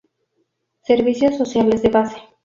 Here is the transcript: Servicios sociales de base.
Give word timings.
Servicios 0.81 1.37
sociales 1.37 1.83
de 1.83 1.89
base. 1.89 2.17